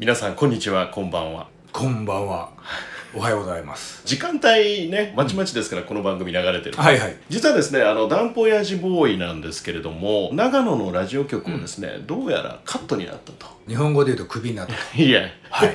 [0.00, 2.48] 皆さんこんにちはこんばんはこんばんは。
[3.14, 4.00] おはようございます。
[4.06, 7.16] 時間帯ねまちまちですから、この番組流れてるはいはい。
[7.28, 14.72] 実はですねあのダンポヤジボーイなんですけれども長野のラジオ局をですね、どうやらカットになったと日本語で言うとクビになった。
[14.98, 15.70] いやはい。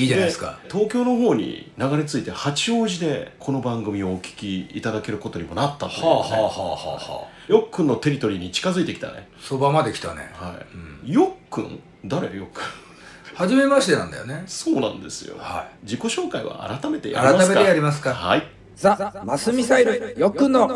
[0.00, 0.58] いいじゃないですか。
[0.70, 7.52] 東京の方に流れ着いて八王子でこの番組をお聞きいただけることにもなったという、ねはあはあはあはあはあ。
[7.52, 10.30] よっくんのテリトリーに近づいてきたねそばまで来たね。
[10.32, 10.58] は
[11.04, 11.80] い、よっくん？
[12.06, 12.34] 誰？
[12.34, 12.62] よっくん
[13.40, 14.44] 初めましてなんだよね。
[14.46, 17.54] そうなんですよ、は自己紹介は改めてやりますか。
[17.54, 18.12] 改めてやりますか。
[18.12, 18.46] はい。
[18.76, 20.68] ザ・マスミサイルよっくんの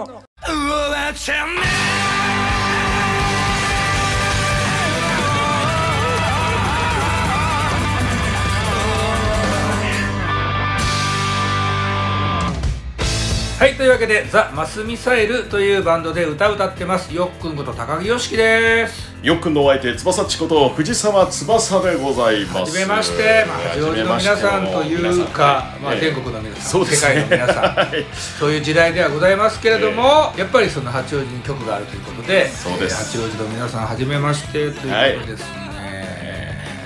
[13.57, 17.15] はい、というわけで、ザ・マスミサイルというバンドで歌歌ってます。
[17.15, 19.15] よっくんこと高木よしきです。
[19.23, 28.05] よっくんのお相手翼っちこと藤沢翼でございますはじめまして、まあ、八王子の皆さんというか、まあ、天国の皆さん、世界の皆さん、はい
[28.39, 34.73] そういう時代ではございますけれども、やっぱりその八王子に局があるということで、そうですえー八王子の皆さん、はじめましてという
[35.21, 35.65] ことですね。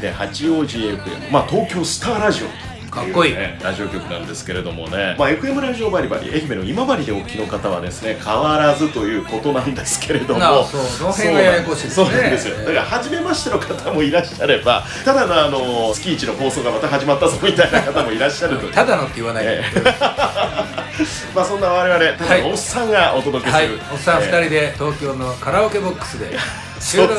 [0.03, 2.68] で八王子 FM まあ東京スターラジオ
[3.01, 3.35] かっこいい。
[3.35, 10.41] ねラジオ局なんですけれどもね、まあ、FM ラジオバリバリ愛媛の今治でお聞きの方はですね変わらずということなんですけれども。
[10.65, 12.07] そうその辺がややこしいですね。
[12.07, 12.57] そうなんですよ。
[12.57, 19.83] だから初めましての方もいらっしゃればただのあの月一の放送がまた始まったぞみたいな方もいらっしゃると ただのって言わないで、ええ。
[21.35, 23.69] まあそんな我々ただのおっさんがお届けすはい。
[23.69, 26.37] る、、おっさんえ2人で東京のカラオケボックスで
[26.81, 27.17] そうそう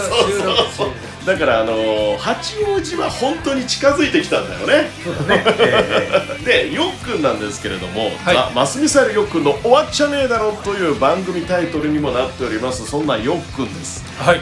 [0.78, 0.90] そう。
[1.26, 4.90] だからあのー八王子は本当に近づいてきたんだよね。
[5.04, 8.36] そうだね、 えでよっくんなんですけれども「はい。
[8.36, 12.86] ザ・マスミサイルよっくんの終わっちゃねえだろ」という番組タイトルにもなっております。
[12.86, 14.04] そんなよっくんです。
[14.22, 14.42] ーはい。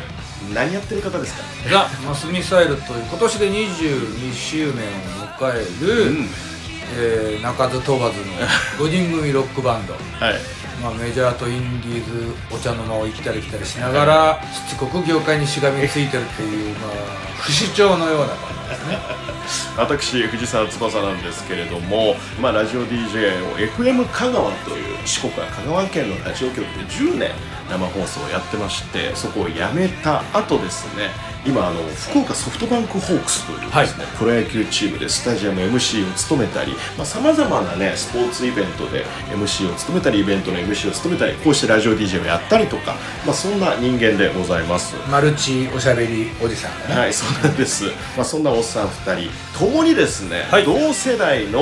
[0.53, 1.41] 何やってる方ですか？
[1.69, 4.73] ザ・マスミサイルという今年で22周年を
[5.39, 6.29] 迎える、うん。
[6.99, 8.17] えー鳴かず飛ばず
[8.79, 10.35] の5人組ロックバンド、はい
[10.81, 16.91] まあ、メジャーとインディーズお茶の間を行ったり来たりしながらしつこく業界にしがみついてるっていう、まあ、
[17.39, 18.97] 不死鳥のようなバンドですね。
[19.77, 27.31] 私藤沢翼なんですけれども、まあ、ラジオ DJ を FM 香川という四国は香川県のラジオ局で10年
[27.69, 31.09] 生放送をやってましてそこを辞めた後ですね
[31.47, 34.17] 今あの福岡ソフトバンクホークスというですね、はい。
[34.17, 36.73] プロ野球チームでスタジアム MC を務めたり
[37.05, 44.95] さまざ、まなねスポーツイベントで MC を務めたりイベントの MC を務めたりこうしてラジオ DJ をやったりとか、まあ、そんな人間でございます。
[45.09, 47.85] マルチおしゃべりおじさんがね、はい、そうなんです。
[48.15, 50.65] まあ、そんなおっさん二人、共にですね、はい。
[50.65, 51.61] 同世代の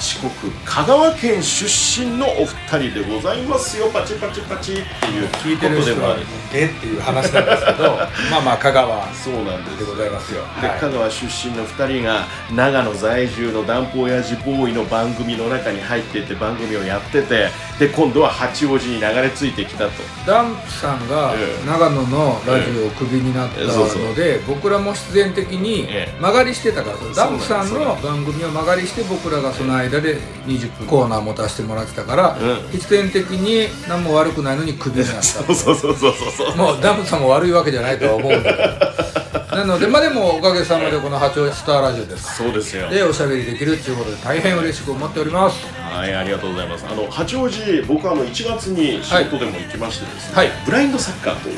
[0.00, 3.90] 四国香川県出身のお二人でございますよ。
[3.90, 6.20] パチパチパチっていう聞いてる人はことでもある。
[6.52, 7.98] えっていう話なんですけど
[8.30, 9.84] まあまあ香川そうなんですで。
[9.84, 19.90] ございますよ、ではい香川出身の2人が長野在住のダンプ親父ボーイの番組の中に入ってて番組をやっててで今度は八王子に流れ着いてきたと
[20.26, 30.86] ダンプさんがええ長野のラジオをクビになったので僕らも必然的にええ間借りしてたからダンプさんの番組を間借りして僕らがその間で20分。
[30.86, 32.70] コーナー持たせてもらってたからうん。
[32.70, 35.22] 必然的に何も悪くないのにクビになった。
[35.22, 36.56] そうそうそうそうそう。
[36.56, 39.54] もうダンプさんも悪いわけじゃないとは思うんだけど。
[39.54, 42.36] なのでまあでもおかげさまでこの八王子スターラジオです。
[42.36, 42.88] そうですよ。
[42.90, 45.64] でおしゃべりできるっていうことで大変嬉しく思っております。
[45.94, 46.84] はい、ありがとうございます。
[46.90, 50.50] あの八王子、僕はあの1月に仕事でも行きましてですね、はい。
[50.66, 51.56] ブラインドサッカーという。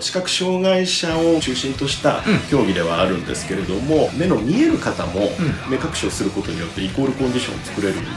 [0.00, 5.30] 視覚障害者を中心とした競技ではあるんですけれども、目の見える方も
[5.68, 8.10] 目隠しをすることによってイコールコンディションを作れるんで、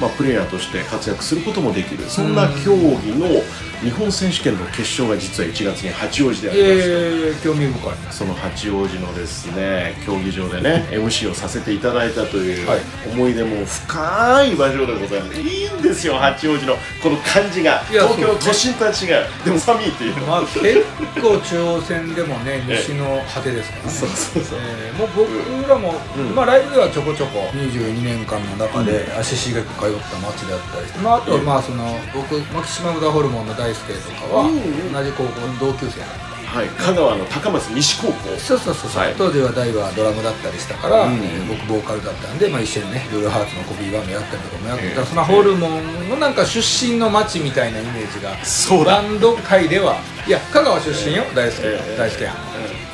[0.00, 2.04] まあ、プレイヤーとして活躍することもできる。
[2.08, 3.42] そんな競技の
[3.82, 7.96] 日本選手権の決勝が実は1月に八王子でありまして、えー、興味深い。
[8.10, 12.80] その八王子のですね競技場でね MC をさせていただいたというはい
[13.12, 20.84] 思い出も深い場所でございますいいんですよ八王子のこの感じが東京都心とは違うでも寒いっていうまあ結
[21.20, 23.90] 構中央線でもね西の果てですからね。
[23.90, 24.58] そうそうそう。
[24.60, 26.34] えーもう僕らも、うん。
[26.34, 31.84] まあ、ライブではちょこちょこ22年間の中で足しげく通った街だったりして、まあ、あとはまあその
[32.14, 36.68] 僕マキシマムダホルモンの大輔とかは同じ高校の同級生だったはい。
[36.68, 38.36] 香川の高松西高校。
[38.38, 39.14] そうそうそうそう、はい。
[39.18, 41.14] 当時は大はドラムだったりしたから、うん。
[41.16, 45.06] えー僕ボーカルだったんで、まあ、一緒にねブルーハーツのコピーバンドやったりとかもやってた、ええ。
[45.06, 49.02] そのホルモンのなんか出身の街みたいなイメージがそうだ。
[49.02, 51.96] バンド界ではいや香川出身よ、大好き、ええ。
[51.98, 52.34] 大好きやん、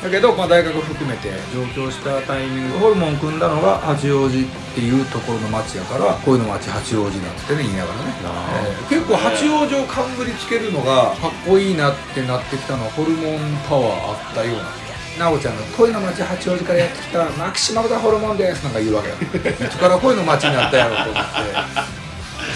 [0.03, 8.13] だけど、まあ、大学含めて上京したタイミングホルモン組んだのが八王子っていうところの町やからこういうの町八王子なんてね言いながらね、
[8.65, 13.39] えー、結構八王子をかぶりつけるのがかっこいいなってなってきたのはホルモン
[13.69, 14.83] パワーあったような。
[15.15, 19.15] 奈緒ちゃんが「恋の町八王子からやってきたマキシマムダホルモンです」なんか言うわけよ。
[19.15, 22.03] いつから恋の町になったやろうと思って。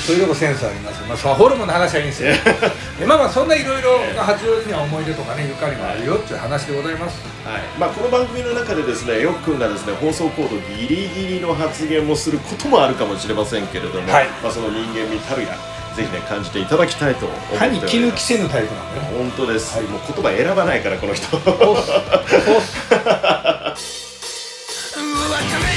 [0.06, 2.32] そういうとこセンスありますまあそのホルモンの話はいいんですよ。
[3.00, 7.62] でまあまあそんないろいろ八王子には思い出とかねゆかりもあるよっていう話でございます、はい。
[7.80, 15.50] まあ、この番組の中でですねよっくんがですね放送コードギリギリの発言もすることもあるかもしれませんけれども、はい、まあ、その人間味たるや
[15.96, 17.58] ぜひね感じていただきたいと思っます。
[17.58, 21.28] 歯に衣きせぬタイプなのだよ本当です、はい、もう言葉選ばないからこの人。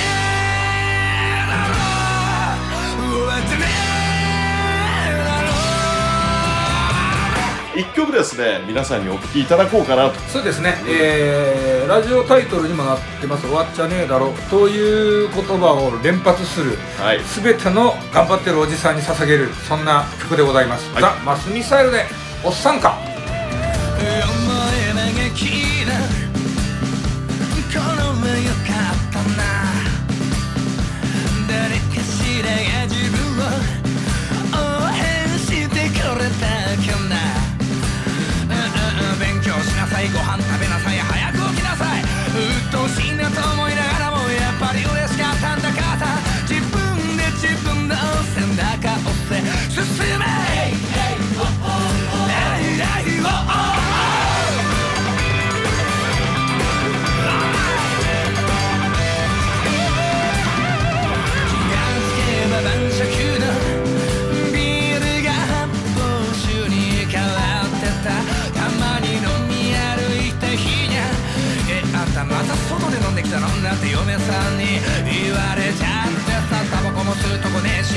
[7.80, 10.20] 1曲ですね皆さんにお聴きいただこうかなと。
[10.28, 22.04] そうですね、えー、ラジオタイトルにもなってます「終わっちゃねえだろ」という言葉を連発する、はい、全ての頑張ってるおじさんに捧げるそんな曲でございます、はい、ザ・マスミサイルで
[22.44, 22.98] 「おっさんか」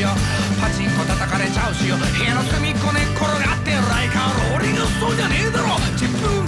[0.03, 0.09] よ。
[0.59, 1.95] パチンコ叩かれちゃうしよ。
[1.95, 5.79] 部屋の隅っこ寝っ転がってライカーローリングしそうじゃねえだろ。
[5.95, 6.42] チップ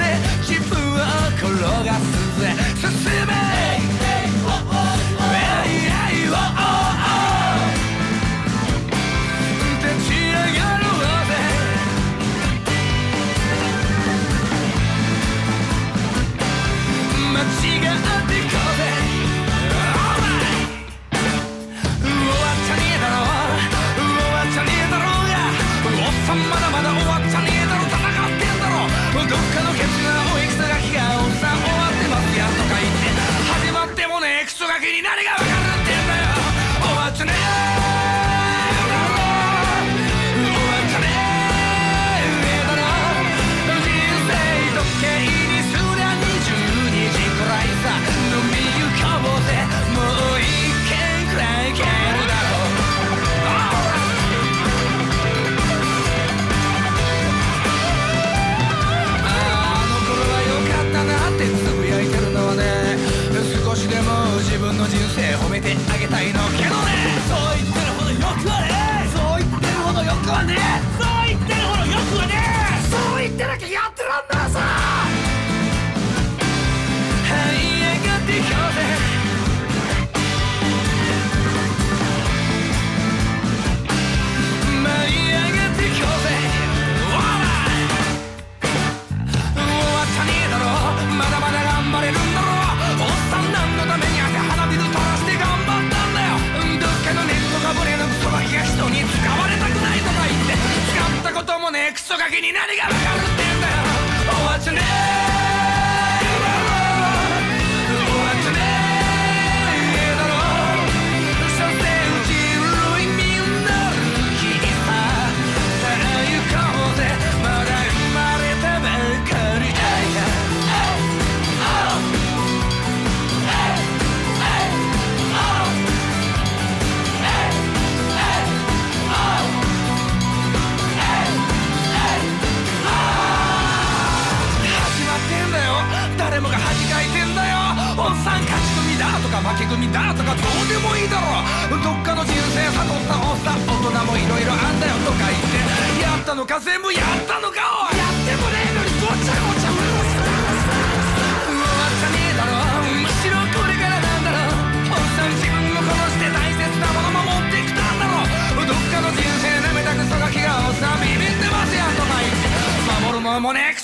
[163.45, 163.77] এমন এক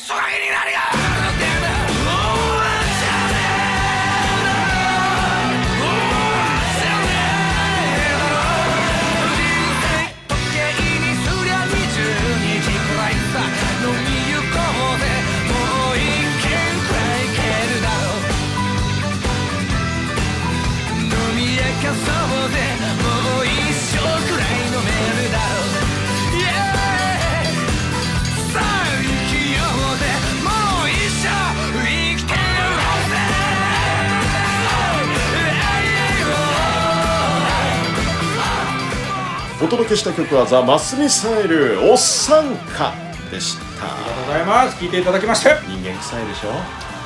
[39.72, 42.94] 届けした曲はザ・マスミサイルおっさんか
[43.32, 43.86] でした。
[43.86, 44.76] ありがとうございます。
[44.84, 45.56] 聞いていただきまして。
[45.66, 46.50] 人間臭いでしょ？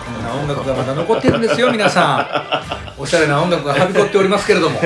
[0.05, 2.17] こんな音楽がまだ残ってるんですよ皆さ
[2.97, 2.97] ん。
[3.01, 4.79] おしゃれな音楽がはびこっておりますけれども。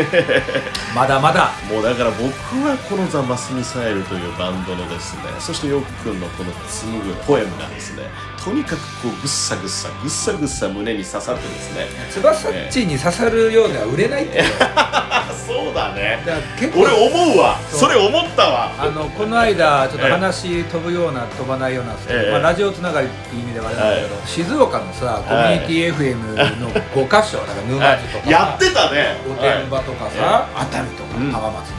[0.93, 1.51] まだまだ。
[1.71, 2.27] もうだから僕
[2.67, 8.03] はこのザ・マスミサイルというバンドのですねそしてヨックンのこの紡ぐポエムがですね
[8.43, 11.85] とにかくこうぐっさぐっさぐっさぐっさ胸に刺さってですね。
[12.11, 14.43] 翼っちに刺さるようでは売れないって。
[15.45, 16.23] そうだね。
[16.25, 16.33] だ
[16.75, 17.57] 俺思うわ。
[17.69, 18.71] それ思ったわ。
[18.79, 22.31] あのこの間ちょっと話飛ぶような飛ばないようなですけど、ええ。
[22.31, 29.17] まあ、ラジオつながりっていう意味ではあれなんだけど、は静岡のさコミュニティ FM の5箇所だから沼津とか、 やってたね。
[29.27, 31.31] 御殿場とかさ、熱海とかうん。
[31.31, 31.78] 浜松の、はい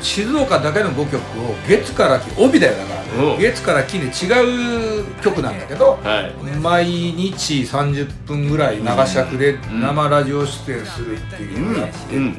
[0.00, 3.40] 静岡だけの5曲を月から金帯だよだから、うん。
[3.40, 6.32] 月から金で違う曲なんだけど、はい。
[6.58, 12.18] 毎日30分ぐらい長尺で生ラジオ出演するっていうのをやってて、うん。
[12.18, 12.34] うん。
[12.34, 12.38] うん。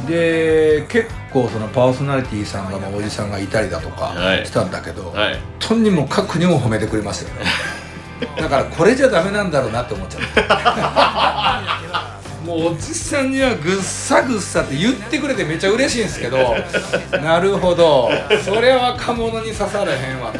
[0.00, 0.06] うん。
[0.06, 4.46] で結構そのパーソナリティさんがまあおじさんがいたりだとかはい。
[4.46, 5.38] したんだけど、はい。
[5.58, 7.44] とにもかくにも褒めてくれましたよ。
[7.44, 7.46] ね
[8.36, 12.08] だからこれじゃダメなんだろうなって思っちゃった
[12.48, 16.56] もうおじさんにはぐっさぐっさって言ってくれてめっちゃ嬉しいんですけど。
[17.22, 18.08] なるほど。
[18.42, 20.38] それは若者に刺されへんわと。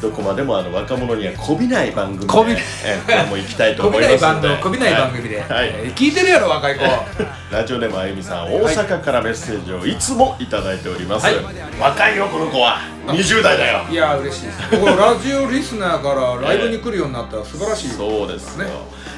[0.00, 2.56] どこまでもあの若者にはこびない番組でこびえ
[3.04, 4.62] これも行きたいと思いますので。
[4.62, 5.68] こびない番組で、はい。
[5.68, 6.84] えー聞いてるやろ若い子。
[7.52, 11.34] ラジオネームあゆみさん大阪からメッセージをいつもいただいております、はい。
[11.78, 12.78] 若いよこの子は。
[13.08, 13.80] 20代だよ。
[13.90, 14.58] いや嬉しいです。
[14.96, 17.90] ラジオリスナーからライブに来るようになったら素晴らしい。
[17.90, 18.70] そうですよ、ね。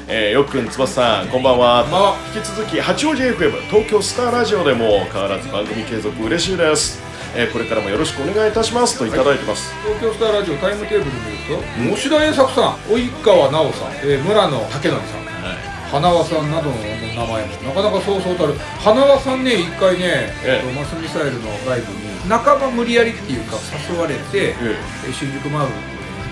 [0.07, 1.83] えーよっくんつばさんこんばんは。
[1.83, 2.15] こんばんは。
[2.35, 7.01] 引き続き八王子 FM 東京スターラジオでも変わらず番組継続嬉しいです、
[7.35, 8.97] えーこれからもよろしくお願いいたします。
[8.97, 15.73] といただいてます、東京スターラジオタイムテーブル見ると、吉田栄作さん及川奈緒さん、えー村野武則さんはい。
[15.93, 20.61] 花輪さんなどの名前もなかなかそうそうたる花輪さんね一回ね、ええ。
[20.65, 23.57] えっとマスミサイルのライブに半ば無理やりっていうか
[23.89, 25.09] 誘われて、ええ。
[25.09, 25.69] ー新宿マウン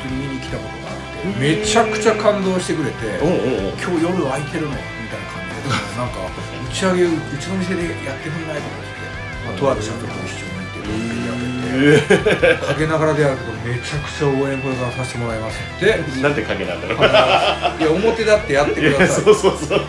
[0.02, 3.30] 普通に見に来たことがあってめちゃくちゃ感動してくれて、今
[3.98, 4.78] 日夜空いてるのみ
[5.10, 8.98] たいな感じでなんか打ち上げうちの店でやってくんないと思って、
[9.46, 10.50] まあ、とある社長と一緒
[10.82, 15.58] やってて陰ながらでやるけどめちゃくちゃ応援これからさせてもらいます。
[15.78, 17.00] ってなんて影なんだろう。
[17.00, 19.80] いや表だってやってくださいそうそうそう、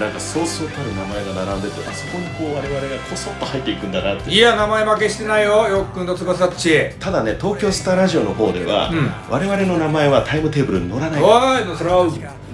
[0.00, 4.30] なんかそうそうたる名前が並んでてあそこにこう我々がこそっと入っていくんだなって。
[4.30, 6.90] いや名前負けしてないよよっくんと翼っち。
[6.98, 9.10] ただね東京スターラジオの方では、うん。
[9.28, 11.22] 我々の名前はタイムテーブルに載らない。
[11.22, 12.06] おいのそれは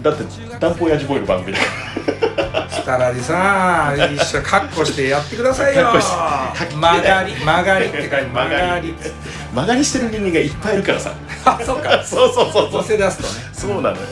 [0.03, 0.25] だって
[0.61, 1.65] ダンポヤジボーイの番組だか
[2.37, 2.46] ら
[2.87, 5.91] スタラリさん一緒カッコしてやってくださいよ。
[5.91, 7.35] 曲がり。
[7.35, 8.95] 曲がりって書いて曲曲ががり。
[9.53, 11.13] 曲がりしてる人間がいっぱいいるからさ。
[11.47, 12.01] あそうか。
[12.07, 12.81] そうそうそうそう。
[12.81, 13.51] 乗せ出すとね。
[13.53, 14.03] そうなのよ、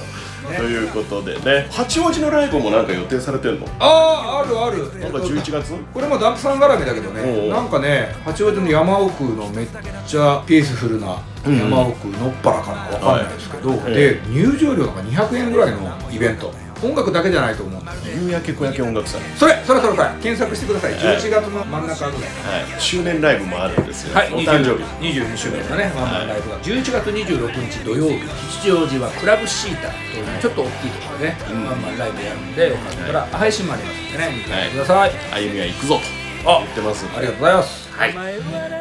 [0.59, 1.69] ということでね。
[1.71, 3.69] 八王子のライブもなんか予定されてるの？
[3.78, 4.99] あああるある。
[4.99, 5.73] なんか11月？
[5.93, 9.69] これもダンプさん絡みだけどねなんかね八王子の山奥のめっ
[10.04, 13.95] ちゃピースフルな山奥のっぱらかなわかんないですけど、はい。
[13.95, 16.52] で入場料が200円ぐらいのイベント
[16.85, 18.23] 音楽だけじゃないと思うんだよね。
[18.23, 19.21] 夕焼け小焼け音楽祭。
[19.37, 20.09] それそれそれそれ。
[20.23, 20.95] 検索してください。
[20.95, 21.19] はい。
[21.19, 22.31] 11月の真ん中ぐらい。
[22.31, 22.81] はい。
[22.81, 25.21] 周年ライブもあるんですよ、はい、お誕生日。
[25.21, 26.61] 22周年のね、ワンマンライブが。
[26.61, 28.21] 11月26日土曜日。
[28.61, 31.64] 吉祥寺はクラブシーターというちょっと大きいところでね、うん。
[31.67, 36.00] ワンマンライブやるんでよかったら配信もありますんでね見てください、歩みは行くぞ
[36.43, 37.84] とあ言ってますありがとうございます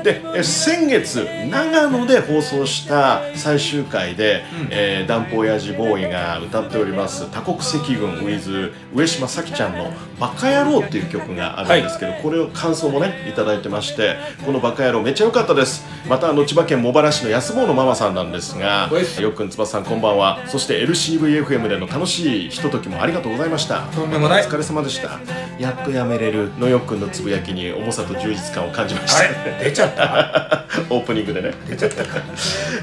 [0.03, 14.15] でえ先月長野で放送した最終回で、えーダンプ親父ボーイが歌っております多国籍軍 with 上島咲ちゃんの「バカ野郎」っていう曲があるんですけど、これを感想もねいただいてまして
[14.45, 15.85] この「バカ野郎」めっちゃ良かったです。
[16.07, 18.89] またあの千葉県茂原市の安坊のママさんなんですが
[19.21, 20.39] よっくんつばさんこんばんは。
[20.47, 23.81] そして LCVFM での楽しいひとときもありがとうございました。
[23.95, 24.43] とんでもない。
[24.43, 25.19] お疲れ様でした。
[25.59, 29.02] やっとやめれるのよっくんのつぶやきに重さと充実感を感じま
[29.59, 30.63] 出ちゃった。
[30.89, 32.21] オープニングでね、出ちゃったか。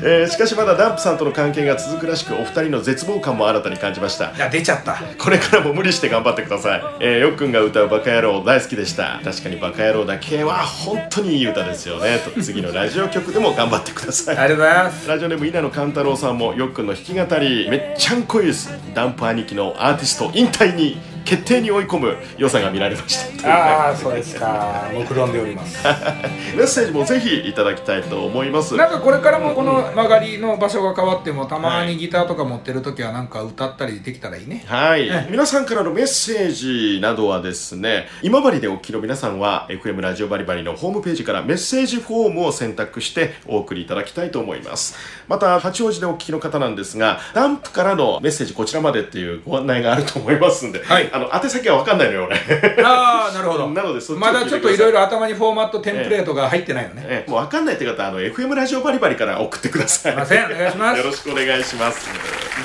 [0.02, 4.26] えーしかしまだダンプさんとの関係が続くらしくお二人の絶望感も新たに感じました。
[4.26, 4.98] いや出ちゃった。
[5.18, 9.20] これからも無理して頑張ってください、 えー、よっくんが歌う「バカ野郎」大好きでした。
[9.24, 12.18] 確かに「バカ野郎」だけは本当にいい歌ですよね。
[12.18, 14.36] と次のラジオ局でも頑張ってください。
[14.36, 15.08] ありがとうございます。
[15.08, 18.70] ラジオネーム稲野勘太郎さんもよっくんの弾き語りめっちゃんこいいです。
[18.94, 20.98] ダンプ兄貴のアーティスト引退に
[21.30, 23.48] 決定に追い込む良さが見られました。
[23.48, 24.90] ああそうですか。
[24.92, 25.78] 目論んでおります。
[26.56, 28.74] メッセージもぜひいただきたいと思います。
[28.74, 34.64] なんかこれからもこの曲がりの場所が変わってもたまにギターとか持ってる時はなんか歌ったりできたらいいね。
[34.66, 44.96] はい、皆さんからのメッセージなどはですね今治でお聞きの皆さんは FM ラジオバリバリのホームページからメッセージフォームを選択してお送りいただきたいと思います。
[45.28, 51.08] また八王子でお聞きの方なんですがダンプからのメッセージこちらまでっていうご案内があると思いますんで、はい。
[51.12, 52.36] あの宛先は分かんないのよ俺。
[52.84, 53.68] ああなるほど。
[53.70, 57.30] なのでそっちをまだちょっといろいろ頭にフォーマットテンプレートが入ってないのね、ええ。
[57.30, 60.12] もう分かんないって方はあの FM ラジオバリバリから送ってください。
[60.12, 60.98] すいませんお願いします。
[60.98, 62.08] よろしくお願いします。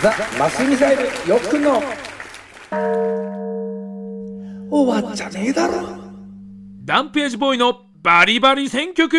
[0.01, 1.81] ザ・マスミサイルよっくんの。
[4.71, 5.73] 終わっちゃねえだろ。
[6.83, 9.17] ダンページボーイのバリバリ選曲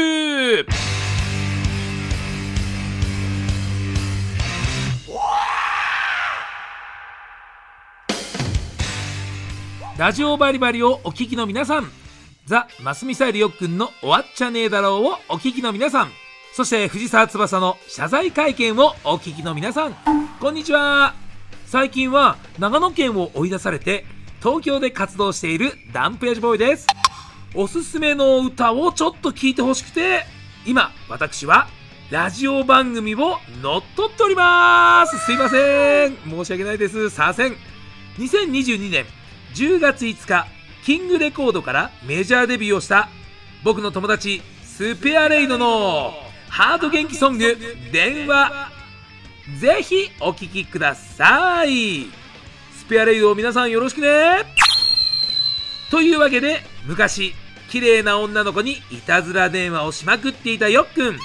[9.99, 11.91] ラジオバリバリをお聞きの皆さん。
[12.45, 16.11] ザ・マスミサイルよっくんの終わっちゃねえだろうをお聞きの皆さん。
[16.53, 19.97] そして藤沢翼の謝罪会見をお聞きの皆さん。
[20.39, 21.15] こんにちは。
[21.65, 24.05] 最近は長野県を追い出されて
[24.41, 26.87] 東京で活動しているダンプヤジボーイです。
[27.55, 30.27] おすすめの歌をちょっと聞いてほしくて
[30.67, 31.69] 今私は
[32.11, 35.19] ラジオ番組を乗っ取っております。
[35.25, 36.17] すいません。
[36.29, 37.09] 申し訳ないです。
[37.09, 37.57] さあせん。
[38.19, 39.07] 2022年
[39.57, 40.47] 10月5日
[40.85, 43.09] キングレコードからメジャーデビューをした
[43.65, 46.13] 僕の友達スペアレイドの
[46.51, 47.57] ハード元気ソング
[47.91, 48.71] 「電話」
[49.59, 52.07] ぜひお聴きください。
[52.77, 54.45] スペアレイドを皆さんよろしくね。
[55.91, 57.33] というわけで昔
[57.71, 61.19] 綺麗な女の子にいたずら電話をしまくっていたよっくん。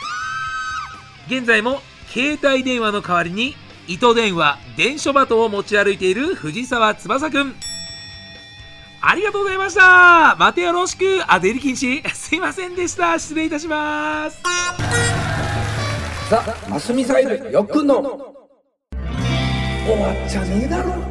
[1.27, 3.57] 現在も携帯電話の代わりに
[3.89, 7.55] 糸電話電書バトを持ち歩いている藤沢翼くん。
[9.03, 10.35] ありがとうございました。
[10.37, 11.21] またよろしく。
[11.27, 12.07] あ出入り禁止。
[12.13, 13.17] すいませんでした。
[13.17, 14.41] 失礼いたします。
[16.29, 18.01] ザ・マスミサイルよっくんの。
[19.85, 21.10] 終わっちゃねえだろ。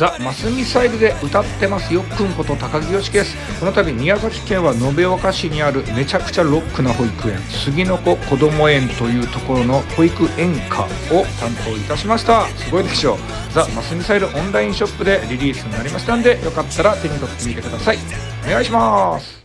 [0.00, 3.36] ザ・マスミサイルで歌ってますよくんこと高木よしです。
[3.60, 12.46] この度宮崎県は延岡市にあるめちゃくちゃロックな保育園杉の子こども園というところの保育園歌を担当いたしました。
[12.46, 13.18] すごいでしょう。
[13.52, 17.98] ザ・マスミサイルオンラインショップでリリースになりましたんでよかったら手に取ってみてください。
[18.46, 19.44] お願いします。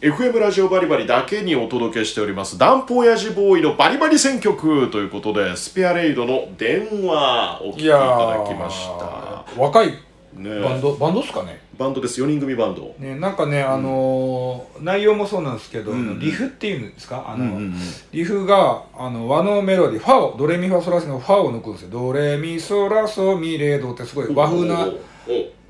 [0.00, 9.27] FM ラジオバリバリだけにお届けしておりますダンプ親父ボーイのバリバリ選曲ということでスペアレイドの電話をお聴きいただきました。
[9.56, 9.88] 若い
[10.34, 11.60] ねバンドバンドっすかね。
[11.78, 12.20] バンドです。
[12.20, 12.94] 4人組バンド。
[12.98, 16.18] ね、なんかね、あのー内容もそうなんですけど、ん。
[16.18, 17.24] リフっていうんですか？
[17.26, 17.74] あの、うんうんうん。
[18.12, 21.90] リフがあの和のメロディーファをドレミファソラシのファを抜くんですよ。
[21.90, 24.86] ドレミソラソミレドってすごい和風な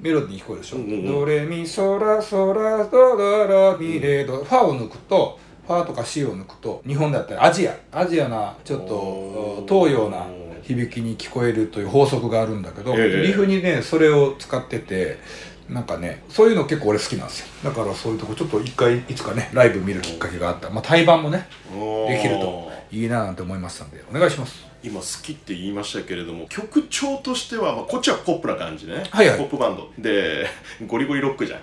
[0.00, 1.06] メロディーに聞こえるでしょ、うんうんうん。
[1.06, 4.38] ドレミソラソラドドラミレド。
[4.38, 10.26] ファを抜くとファとか C を抜くと日本だったらアジアアジアなちょっと東洋な
[10.68, 13.26] 響きに聞こえるという法則があるんだけど、ええ。
[13.26, 15.18] リフにねそれを使ってて
[15.68, 17.46] なんかねそういうの結構俺好きなんですよ。
[17.64, 20.70] だからそういうとこちょっと一回いつかねライブ見るきっかけがあった。
[20.70, 21.48] まあ対バンもね
[22.08, 29.38] できるといいななんて思いましたんでお願いします今好きって言いましたけれども曲調としては、まあ、こっちはポップな感じね、はいはい。
[29.38, 29.90] ポップバンド。
[29.98, 30.46] で
[30.86, 31.60] ゴリゴリロックじゃん。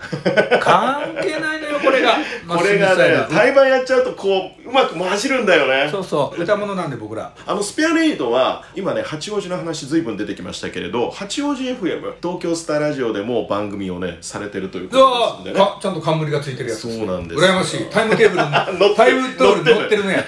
[0.60, 2.18] 関係ないのよこれが。
[2.48, 5.90] これがね対バンやっちゃうとこううまく混じるんだよね。
[5.90, 6.42] そうそう。
[6.42, 7.32] 歌物なんで僕ら。
[7.46, 15.66] あのスペアレイドは今ね八王子の話ずいぶん出てきましたけれど八王子 FM 東京スターラジオでも番組をねされてるということですんでね。
[15.66, 17.42] かちゃんと冠がついてるやつそうなんです。
[17.42, 17.86] 羨ましい。
[17.90, 18.44] タイムテーブル
[18.78, 20.26] 乗ってにタイムテーブルに載ってるね。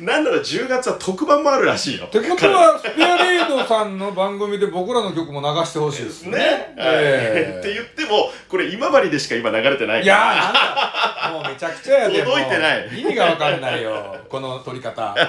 [0.00, 2.06] なんなら10月は特番もあるらしいよ。
[2.06, 2.78] ってことは。
[2.78, 7.58] スペアレイドさんの番組で僕らの曲も流してほしいですね、ええ。
[7.60, 11.30] って言ってもこれ今治でしか今流れてないいやーなんだ。
[11.32, 13.00] もうめちゃくちゃやで届いてない。
[13.00, 14.16] 意味がわかんないよ。
[14.28, 15.14] この撮り方。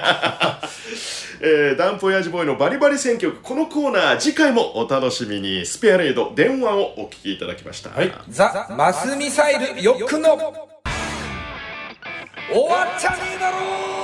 [1.44, 3.40] えー、ダンプ親父ボーイのバリバリ選曲。
[3.42, 5.66] このコーナー次回もお楽しみに。
[5.66, 8.12] スペアレイド電話をお聞きいただきました、はい。
[8.28, 10.36] ザ・マスミサイルよっくんの。
[12.52, 13.56] 終わっちゃねえだろ
[13.96, 14.01] の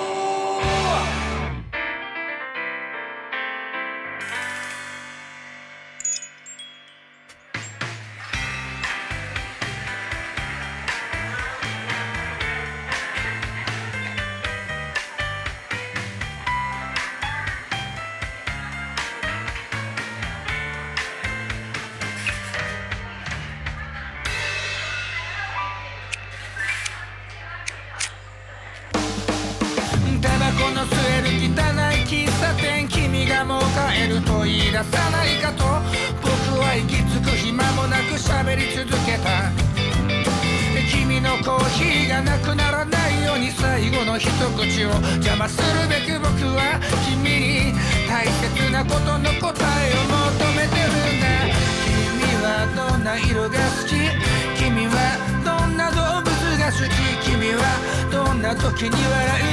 [58.80, 59.47] どん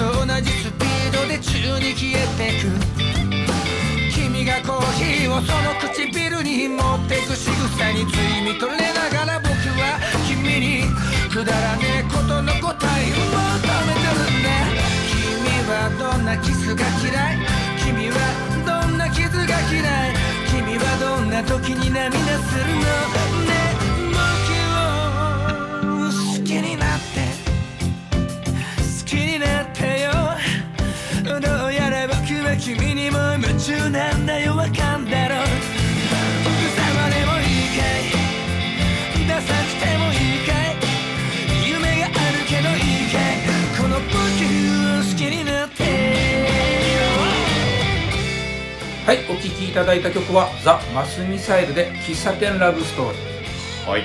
[0.00, 2.72] と同じスピードで宙に消えてく。
[4.14, 10.84] 君がコーヒーをその唇に持ってく仕草につい見とれながら僕は君に
[11.30, 13.52] くだらねえことの答えを求
[13.84, 14.48] めてるんだ。
[15.12, 17.38] 君はどんなキスが嫌い。
[17.84, 18.16] 君は
[18.64, 20.16] どんな傷が嫌い。
[20.48, 23.19] 君はどんな時に涙するの。
[49.40, 53.88] 聴きいただいた曲はザ・マスミサイルで喫茶店ラブストーリー。
[53.88, 54.04] はい。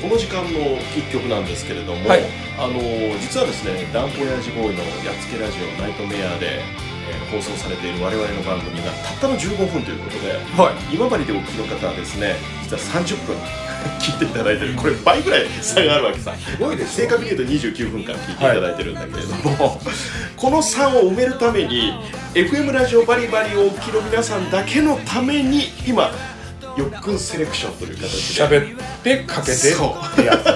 [0.00, 2.22] この時間の一曲なんですけれども、はい。
[2.58, 2.80] あの
[3.20, 6.91] 実はですねダンポヤジボーイのやっつけラジオナイトメアで、えー
[7.32, 10.94] 放送されている我々の番組がたったの15分ということではい。
[10.94, 13.36] 今治でお聞きの方はですね実は30分
[13.98, 14.74] 聞いていただいてる。
[14.74, 16.34] これ倍ぐらい差があるわけさ。
[16.36, 19.80] すごいです正確に言うと29分間聞いていただいてるんだけれども、
[20.36, 21.92] この差を埋めるために
[22.34, 26.12] FM ラジオバリバリをお聞きの皆さんだけのために今
[26.76, 30.46] よっくんセレクションという形で喋ってかけてそってやつ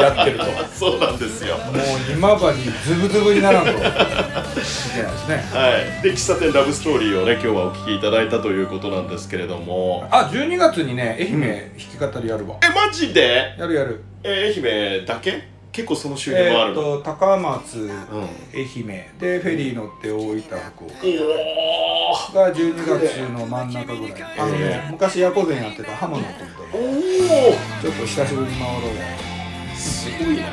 [0.00, 0.44] やってると。
[0.44, 1.56] も そうなんですよ。
[1.56, 2.44] う今治
[2.86, 3.70] ズブズブにならんと。
[3.72, 5.44] いけないですね。
[5.52, 5.68] は
[6.00, 10.06] い、で喫茶店ラブストーリーをね今日はお聞きいただいたということなんですけれども。
[10.10, 11.40] あ12月にね愛媛
[11.98, 14.00] 弾き語りやるわ、えマジで、やるやる。
[14.22, 15.57] えー愛媛だけ？
[15.72, 17.90] 結構その周辺もあえっ、るの、と高松、うん。
[17.92, 18.86] 愛媛。
[19.18, 20.94] でフェリー乗って大分福岡。
[22.30, 26.92] おが12月の真ん中ぐらいあのね昔ヤコゼンやってた浜野君とおお
[27.82, 28.94] ちょっと久しぶりに回ろう。
[28.94, 28.94] よ
[29.76, 30.42] すごいな。
[30.44, 30.52] こ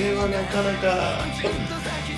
[0.00, 1.24] れはなかなか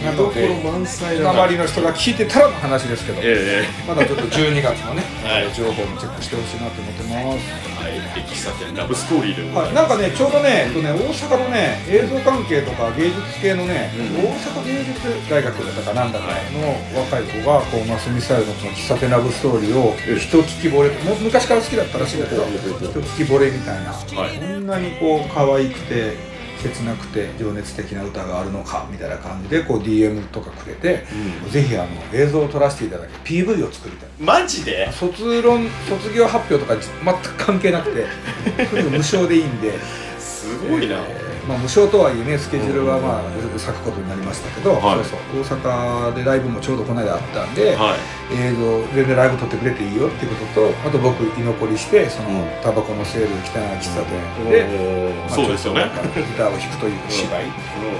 [0.02, 5.52] なの載つだなながりの人が聞いてたらの話ですけどえまだちょっと12月のね、 はい。
[5.54, 7.46] 情報もチェックしてほしいなと思ってます。
[7.70, 8.00] えはい。
[8.14, 14.24] で喫茶店ラブストーリーでござはいい、ます、なんかね、ちょうどね、えっとね大阪のね、映像関係とか芸術系のね、うん。
[14.24, 24.36] 大阪芸術大学だったかなんだかの若い子が、こう、マスミサイルのその喫茶店ラブストーリーを、一聞き惚れ、もう昔から好きだったらしいんだけど、一聞き惚れみたいな、はい。
[24.38, 26.33] こんなにこう、可愛くて、
[26.68, 31.04] 切なくて情熱的な歌があるのかみたいな感じでこう DM とかくれて、
[31.50, 34.08] ぜひあの映像を撮らせていただき PV を作りたい。
[34.18, 34.90] マジで？
[34.92, 38.06] 卒論卒業発表とか全く関係なくて
[38.90, 39.72] 無償でいいんで。
[40.18, 45.04] すごいな、えーまあ、無償とはいえねスケジュールはまあぐるぐる咲くことになりましたけど、はい。
[45.04, 48.34] そうそう大阪でライブもちょうどこの間あったんで、はい。
[48.34, 52.48] 映像全然ライブ撮ってくれていいよっていうこととあと僕居残りしてその、うん。
[52.62, 55.90] タバコのセール汚い喫茶店で、まあそうですよね。
[56.16, 57.44] ギターを弾くという芝居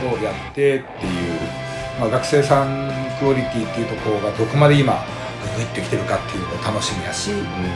[0.09, 1.41] をやってっていう、
[2.01, 2.89] まあ、学生さん
[3.21, 5.05] クオリティっていうところがどこまで今
[5.57, 7.29] グイッときてるかっていうのを楽しみやし、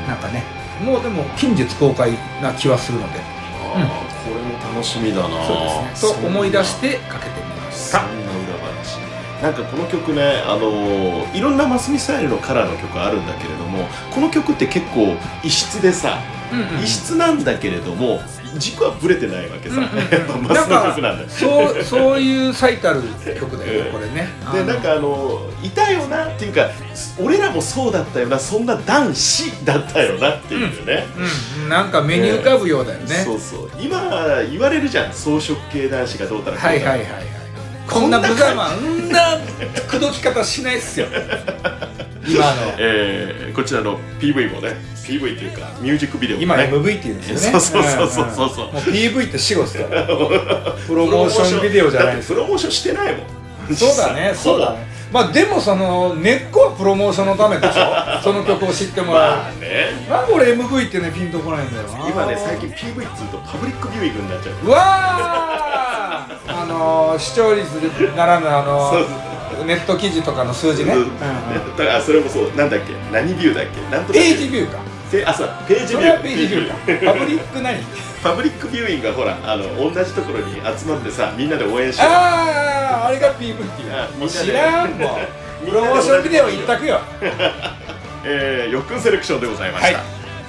[0.08, 0.42] なんかね
[0.82, 3.20] もうでも近日公開な気はするので。
[3.60, 5.28] あーこれも楽しみだな。
[5.46, 6.20] そうですね。
[6.20, 8.00] と思い出してかけてみました。
[8.00, 8.98] そんな裏話
[9.42, 16.18] なんかこの曲ねあのーいろんなマスミサイルのカラーの曲あるんだけれどもこの曲って結構異質でさ、
[16.82, 18.20] 異質なんだけれども
[18.56, 21.28] 軸はブレてないわけさ、 やっぱマスの曲なんだよ。
[21.28, 23.02] そうそういう最たる
[23.38, 24.28] 曲だよねこれね。
[24.52, 26.68] でなんかあのいたよなっていうか
[27.18, 31.06] 俺らもそうだったよなそんな男子だったよなっていうね、
[31.62, 33.70] うん、なんか目に浮かぶようだよね、そうそう。
[33.78, 34.00] 今
[34.50, 36.70] 言われるじゃん装飾系男子がどうたらこうたら。
[36.70, 37.37] はいはいはいはい
[37.88, 39.38] こんな無様んな
[39.88, 41.06] 口説き方しないっすよ。
[42.26, 42.74] 今の。
[42.78, 46.68] えーこちらの PV もね PV っていうかミュージックビデオもね。
[46.68, 47.58] 今 MV っていうんですよね。
[47.60, 48.66] そうそうそうそうそう。
[48.68, 50.02] んんもう PV って死後っすから。
[50.86, 52.28] プロモーションビデオじゃないです。
[52.28, 53.24] プロモーションしてないも
[53.72, 53.76] ん。
[53.76, 54.86] そうだねそうだね。
[55.12, 57.94] まあでもその根っこはプロモーションのためでしょ。
[58.22, 60.06] その曲を知ってもらう、まあね。
[60.08, 62.08] なんで俺 MV ってねピンとこないんだよな。
[62.08, 64.66] 今ね最近 PV っつうとパブリックビューイングになっちゃう。
[64.66, 65.87] うわー
[66.46, 67.66] あのー視聴率
[68.16, 70.96] ならぬあのネット記事とかの数字ね、う。
[70.98, 71.76] んうんうん。
[71.76, 72.52] だからそれもそう。
[72.56, 72.92] なんだっけ？
[73.12, 73.80] 何ビューだっけ？
[73.94, 74.78] なんとかページビューか。
[75.10, 75.50] ペあそう。
[75.66, 76.06] ページビュー。
[76.06, 77.12] それはページビューか。
[77.12, 77.78] パブリック何
[78.22, 83.54] パブリックビューイングがほらあの同じところに集まってさみんなで応援してるあああれが PV
[83.92, 84.30] あみんなで。
[84.30, 85.18] 知らんも
[85.62, 85.66] う。
[85.66, 87.00] プロモーションビデオ一択よ。
[88.24, 90.06] えー、よっくんセレクションでございました、はい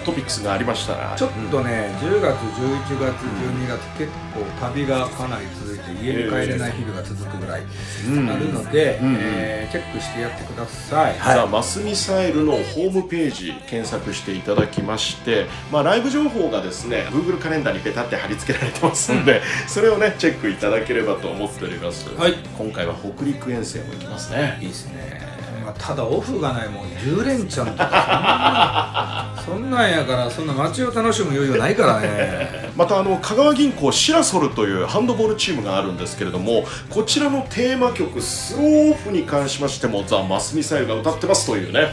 [0.09, 1.15] トピックスがありましたら。
[1.15, 7.63] ちょっとね、10月、11月、12月、結構旅がかなり続いて、家に帰れない日々が続くぐらい
[8.07, 11.15] うんあるので、うんえーチェックしてやってください。
[11.19, 22.33] ザ・マスミサイルのホームページ検索していただきまして、まあ、ライブ情報がですね Google カレンダーにペタって貼り付けられてますんで、それをねチェックいただければと思っております、はい。
[22.57, 24.57] 今回は北陸遠征も行きますね。
[24.59, 25.28] いいですね。
[25.69, 26.86] まあ、ただオフがないもん。
[26.86, 29.34] 10連チャンとか。
[29.45, 32.71] そんなんそんなんやからそんな街を楽しむ余裕ないからね。
[32.75, 41.88] またあの香川銀行シラソルというハンドボールチームがあるんですけれどもこちらのテーマ曲「スローオフ」に関しましてもザ・マスミサイルが歌ってますというね。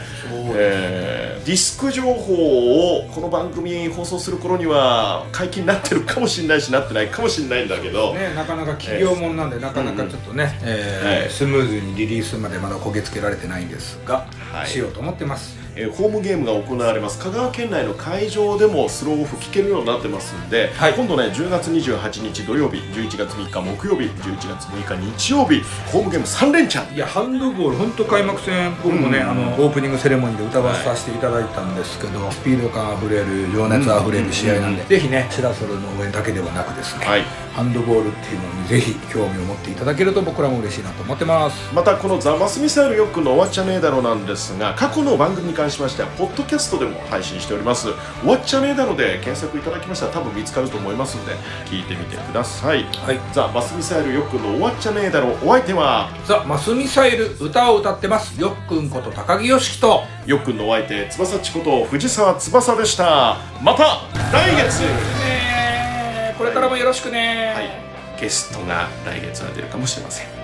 [0.55, 11.31] えーディスク情報をこの番組放送する頃には解禁になってるかもしれないしなってないかもしれないんだけど、ね、なかなか企業もんなんで、なかなかちょっとね、えーはい。
[11.31, 14.66] スムーズにリリースまでまだ焦げつけられてないんですが、はい。
[14.68, 17.19] しようと思ってますえーホームゲームが行われます。
[17.19, 20.95] 香川県内の会場でもスローオフ聞けるようになってますんで、はい。
[20.95, 25.62] 今度ね10月28日土曜日11月3日木曜日11月6日日曜日
[25.93, 26.95] ホームゲーム3連チャン。
[26.95, 29.31] いやハンドボール本当開幕戦僕もね、うん。
[29.31, 37.23] あのオープニングセレモニーで歌わさせていただいたんですけど、スピード感あふれる情熱あふれる試合なんで、ぜひねシラソルの応援だけではなくですね、はい。
[37.53, 41.75] ハンドボールっていうのにぜひ興味を持っていただけると僕らも嬉しいなと思ってます。
[41.75, 47.88] またこのザ・マスミサイルよくの終わっちゃねえだろなんですが過去の番組に関しましてはポッドキャストでも配信しております。
[48.20, 51.33] 終わっちゃねえだろで検索いただきましたら多分見つかると思いますので
[51.66, 52.85] 聞いてみてください。
[52.85, 53.20] はい。
[53.33, 56.11] ザ・マスミサイルよくの終わっちゃねえだろお相手は？
[56.24, 58.40] ザ・マスミサイル歌を歌ってます。
[58.40, 60.05] よっくんこと高木よしきと。
[60.26, 63.38] よっくんのお相手翼ちこと藤沢翼でした。
[63.61, 64.02] また
[64.33, 64.83] 来月！
[64.83, 67.52] ねこれからもよろしくね。
[67.57, 68.20] はい。
[68.20, 70.36] ゲストが来月は出るかもしれません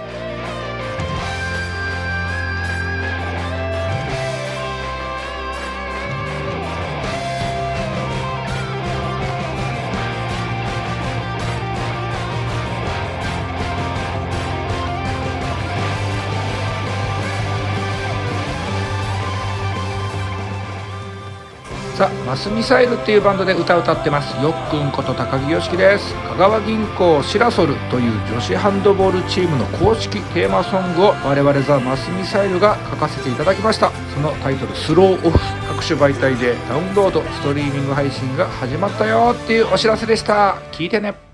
[22.33, 24.35] マスミサイルっていうバンドで歌歌ってます。
[24.43, 26.15] よっくんこと高木よしきです。
[26.15, 33.91] 香川銀行シラソルという女子ハンドボールチームの公式テーマソングを我々ザ・マスミサイルが書かせていただきました。
[34.15, 40.57] そのタイトル「スローオフ」各種媒体でダウンロードストリーミング配信が始まったよっていうお知らせでした。
[40.73, 41.32] 聞いてね。